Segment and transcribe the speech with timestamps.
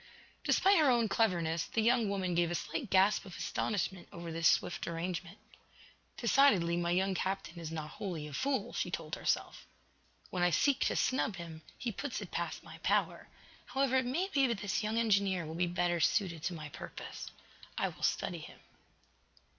[0.43, 4.47] Despite her own cleverness, the young woman gave a slight gasp of astonishment over this
[4.47, 5.37] swift arrangement.
[6.17, 9.67] "Decidedly, my young captain is not wholly, a fool," she told herself.
[10.31, 13.27] "When I seek to snub him, he puts it past my power.
[13.67, 17.29] However, it may be that this young engineer will be better suited to my purpose.
[17.77, 18.57] I will study him."